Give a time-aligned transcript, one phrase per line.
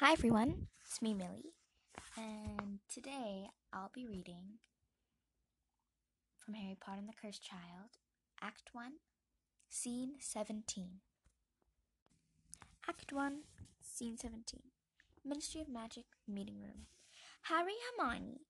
[0.00, 1.54] Hi everyone, it's me Millie,
[2.16, 4.58] and today I'll be reading
[6.36, 7.90] from Harry Potter and the Cursed Child,
[8.42, 8.94] Act 1,
[9.68, 10.98] Scene 17.
[12.88, 13.38] Act 1,
[13.80, 14.62] Scene 17
[15.24, 16.86] Ministry of Magic Meeting Room.
[17.42, 18.40] Harry, Hermione,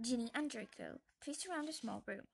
[0.00, 2.28] Ginny, and Draco face around a small room.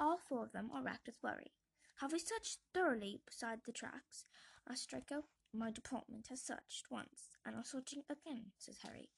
[0.00, 1.52] All four of them are racked with worry.
[2.00, 4.24] Have we searched thoroughly beside the tracks?
[4.70, 5.24] Asked Draco.
[5.54, 9.08] My department has searched once, and are searching again, says Harry.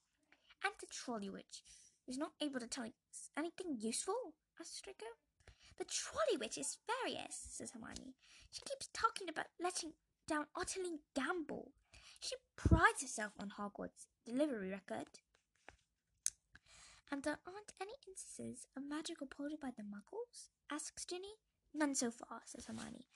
[0.65, 1.63] And the trolley witch
[2.07, 5.07] is not able to tell us anything useful, asks Draco.
[5.79, 8.15] The trolley witch is furious, says Hermione.
[8.51, 9.93] She keeps talking about letting
[10.29, 11.73] down Ottilie Gamble.
[12.21, 15.09] She prides herself on Hogwarts' delivery record.
[17.11, 20.51] And there aren't any instances of magic reported by the Muggles?
[20.71, 21.35] asks Ginny.
[21.75, 23.07] None so far, says Hermione.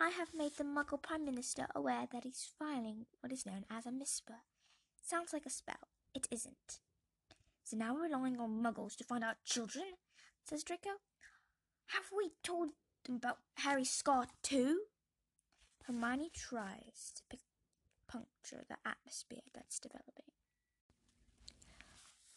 [0.00, 3.86] I have made the Muggle Prime Minister aware that he's filing what is known as
[3.86, 4.40] a misper.
[5.00, 5.88] Sounds like a spell.
[6.14, 6.80] It isn't.
[7.62, 9.84] So now we're relying on Muggles to find our children?
[10.44, 10.90] says Draco.
[11.88, 12.70] Have we told
[13.04, 14.80] them about Harry's scar too?
[15.86, 17.40] Hermione tries to pick,
[18.08, 20.32] puncture the atmosphere that's developing.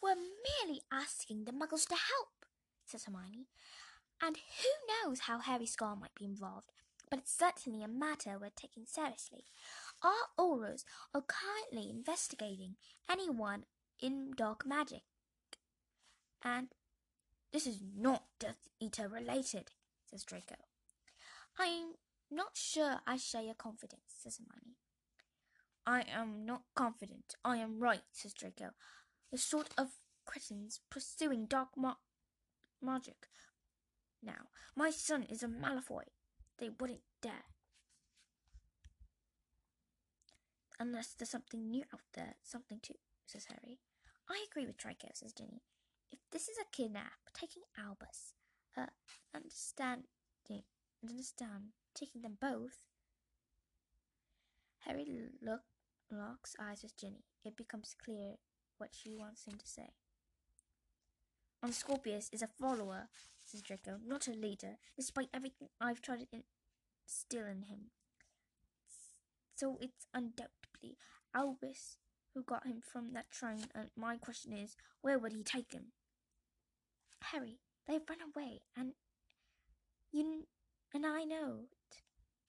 [0.00, 2.46] We're merely asking the Muggles to help,
[2.86, 3.48] says Hermione.
[4.22, 6.72] And who knows how Harry's scar might be involved?
[7.10, 9.44] But it's certainly a matter we're taking seriously.
[10.02, 12.76] Our Aurors are currently investigating
[13.10, 13.64] anyone
[14.00, 15.02] in dark magic.
[16.44, 16.68] And
[17.52, 19.70] this is not Death Eater related,
[20.10, 20.56] says Draco.
[21.58, 21.94] I'm
[22.30, 24.76] not sure I share your confidence, says Hermione.
[25.86, 27.34] I am not confident.
[27.44, 28.70] I am right, says Draco.
[29.32, 29.88] The sort of
[30.26, 31.94] cretins pursuing dark ma-
[32.82, 33.28] magic.
[34.22, 36.02] Now, my son is a Malfoy.
[36.58, 37.54] They wouldn't dare.
[40.80, 42.94] Unless there's something new out there, something to,
[43.26, 43.80] says Harry.
[44.28, 45.62] I agree with Draco, says Ginny.
[46.10, 48.34] If this is a kidnap, taking Albus,
[48.76, 48.86] uh,
[49.34, 50.04] understanding,
[51.02, 52.78] understand, taking them both.
[54.80, 55.04] Harry
[55.42, 55.62] look,
[56.10, 57.24] locks eyes with Ginny.
[57.44, 58.34] It becomes clear
[58.78, 59.90] what she wants him to say.
[61.62, 63.08] On Scorpius is a follower,
[63.44, 66.26] says Draco, not a leader, despite everything I've tried to
[67.04, 67.90] instill in him.
[69.56, 70.98] So it's undoubtedly
[71.34, 71.96] Albus
[72.34, 75.92] who got him from that train, and my question is, where would he take him?
[77.20, 78.92] Harry, they've run away, and
[80.12, 80.44] you
[80.94, 82.02] and I know it,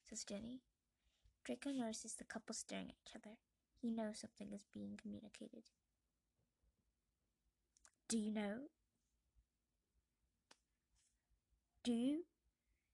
[0.08, 0.60] says Ginny.
[1.44, 3.36] Draco notices the couple staring at each other.
[3.82, 5.64] He knows something is being communicated.
[8.08, 8.68] Do you know?
[11.82, 12.24] Do you?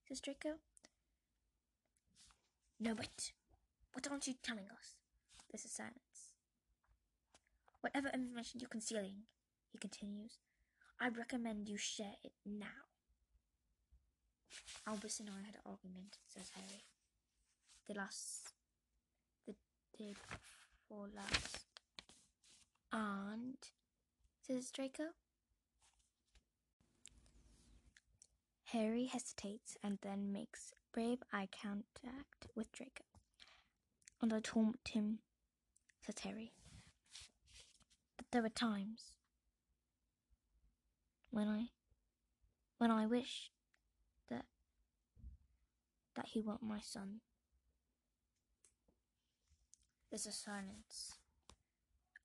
[0.07, 0.55] says Draco.
[2.79, 3.31] No, but
[3.93, 4.95] what aren't you telling us?
[5.51, 6.31] There's a silence.
[7.81, 9.23] Whatever information you're concealing,
[9.71, 10.39] he continues,
[11.01, 12.87] I recommend you share it now.
[14.87, 16.83] Albus and I had an argument, says Harry.
[17.87, 18.53] The last,
[19.45, 19.53] the
[19.97, 21.65] day before last.
[22.93, 23.57] And,
[24.45, 25.09] says Draco.
[28.71, 33.05] Harry hesitates and then makes brave eye contact with Draco.
[34.21, 35.19] And I told him,
[36.05, 36.51] says Harry,
[38.17, 39.13] that there were times
[41.31, 41.67] when I,
[42.77, 43.51] when I wished
[44.29, 44.45] that,
[46.15, 47.21] that he weren't my son.
[50.09, 51.15] There's a silence,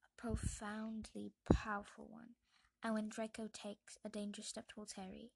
[0.05, 2.31] a profoundly powerful one,
[2.83, 5.31] and when Draco takes a dangerous step towards Harry,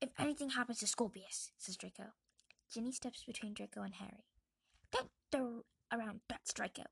[0.00, 2.12] if anything happens to Scorpius, says Draco.
[2.72, 4.24] Ginny steps between Draco and Harry.
[4.92, 6.84] Don't throw around bets, Draco,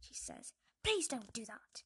[0.00, 0.52] she says.
[0.82, 1.82] Please don't do that.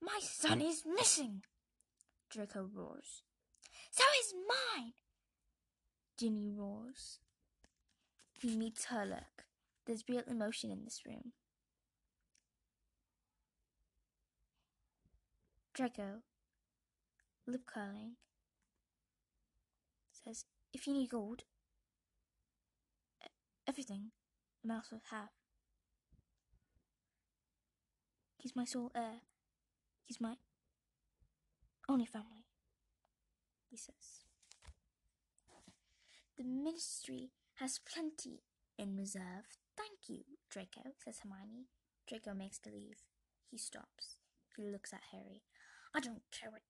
[0.00, 1.42] My son is missing,
[2.30, 3.22] Draco roars.
[3.90, 4.92] So is mine,
[6.18, 7.20] Ginny roars.
[8.32, 9.46] He meets her look.
[9.86, 11.32] There's real emotion in this room.
[15.74, 16.22] Draco,
[17.48, 18.12] lip curling,
[20.12, 21.42] says, If you need gold,
[23.66, 24.12] everything,
[24.62, 25.30] a mouse will have.
[28.38, 29.22] He's my sole heir.
[30.04, 30.34] He's my
[31.88, 32.46] only family,
[33.68, 34.22] he says.
[36.36, 38.42] The ministry has plenty
[38.78, 39.58] in reserve.
[39.76, 41.66] Thank you, Draco, says Hermione.
[42.06, 43.02] Draco makes to leave.
[43.50, 44.16] He stops.
[44.56, 45.42] He looks at Harry.
[45.94, 46.62] I don't care what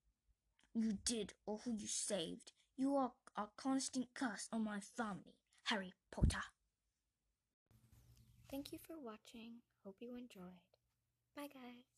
[0.75, 2.53] you did or who you saved.
[2.77, 6.45] You are a constant curse on my family, Harry Potter.
[8.51, 9.63] Thank you for watching.
[9.85, 10.61] Hope you enjoyed.
[11.37, 11.94] Bye, guys.